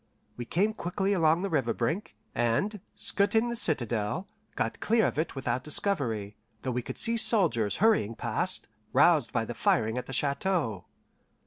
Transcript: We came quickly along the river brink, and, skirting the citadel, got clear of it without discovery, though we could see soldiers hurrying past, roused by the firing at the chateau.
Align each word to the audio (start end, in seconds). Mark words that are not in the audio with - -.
We 0.35 0.45
came 0.45 0.73
quickly 0.73 1.13
along 1.13 1.43
the 1.43 1.49
river 1.51 1.75
brink, 1.75 2.15
and, 2.33 2.81
skirting 2.95 3.49
the 3.49 3.55
citadel, 3.55 4.27
got 4.55 4.79
clear 4.79 5.05
of 5.05 5.19
it 5.19 5.35
without 5.35 5.63
discovery, 5.63 6.35
though 6.63 6.71
we 6.71 6.81
could 6.81 6.97
see 6.97 7.17
soldiers 7.17 7.75
hurrying 7.75 8.15
past, 8.15 8.67
roused 8.93 9.31
by 9.31 9.45
the 9.45 9.53
firing 9.53 9.99
at 9.99 10.07
the 10.07 10.11
chateau. 10.13 10.85